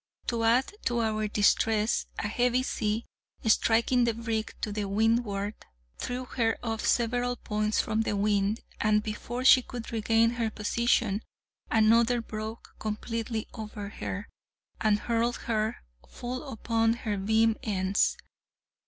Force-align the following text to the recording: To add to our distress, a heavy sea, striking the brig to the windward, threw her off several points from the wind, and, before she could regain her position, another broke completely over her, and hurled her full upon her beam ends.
To 0.29 0.43
add 0.43 0.73
to 0.85 0.99
our 1.01 1.27
distress, 1.27 2.07
a 2.17 2.27
heavy 2.27 2.63
sea, 2.63 3.05
striking 3.45 4.05
the 4.05 4.15
brig 4.15 4.51
to 4.61 4.71
the 4.71 4.85
windward, 4.85 5.53
threw 5.99 6.25
her 6.25 6.57
off 6.63 6.83
several 6.87 7.35
points 7.35 7.79
from 7.81 8.01
the 8.01 8.17
wind, 8.17 8.61
and, 8.79 9.03
before 9.03 9.45
she 9.45 9.61
could 9.61 9.91
regain 9.91 10.31
her 10.31 10.49
position, 10.49 11.21
another 11.69 12.19
broke 12.19 12.73
completely 12.79 13.47
over 13.53 13.89
her, 13.89 14.27
and 14.79 15.01
hurled 15.01 15.35
her 15.41 15.83
full 16.09 16.49
upon 16.51 16.93
her 16.93 17.15
beam 17.19 17.55
ends. 17.61 18.17